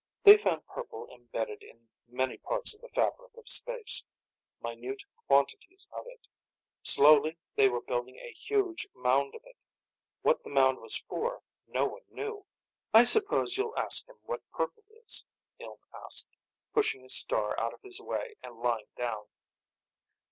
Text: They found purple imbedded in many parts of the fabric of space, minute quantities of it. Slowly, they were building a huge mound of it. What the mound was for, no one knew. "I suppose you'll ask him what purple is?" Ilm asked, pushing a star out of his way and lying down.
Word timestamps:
They 0.23 0.35
found 0.35 0.65
purple 0.65 1.05
imbedded 1.11 1.61
in 1.61 1.87
many 2.07 2.37
parts 2.39 2.73
of 2.73 2.81
the 2.81 2.89
fabric 2.89 3.37
of 3.37 3.47
space, 3.47 4.03
minute 4.59 5.03
quantities 5.27 5.87
of 5.91 6.07
it. 6.07 6.25
Slowly, 6.81 7.37
they 7.55 7.69
were 7.69 7.81
building 7.83 8.15
a 8.17 8.31
huge 8.33 8.87
mound 8.95 9.35
of 9.35 9.43
it. 9.45 9.57
What 10.23 10.43
the 10.43 10.49
mound 10.49 10.79
was 10.79 10.97
for, 10.97 11.43
no 11.67 11.85
one 11.85 12.01
knew. 12.09 12.47
"I 12.91 13.03
suppose 13.03 13.57
you'll 13.57 13.77
ask 13.77 14.09
him 14.09 14.15
what 14.23 14.41
purple 14.49 14.85
is?" 15.05 15.23
Ilm 15.59 15.77
asked, 15.93 16.35
pushing 16.73 17.05
a 17.05 17.07
star 17.09 17.55
out 17.59 17.75
of 17.75 17.83
his 17.83 17.99
way 18.01 18.37
and 18.41 18.55
lying 18.57 18.87
down. 18.97 19.27